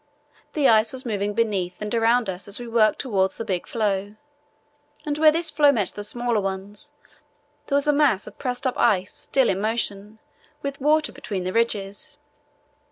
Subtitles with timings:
[0.53, 4.15] The ice was moving beneath and around us as we worked towards the big floe,
[5.05, 6.93] and where this floe met the smaller ones
[7.67, 10.17] there was a mass of pressed up ice, still in motion,
[10.63, 12.17] with water between the ridges.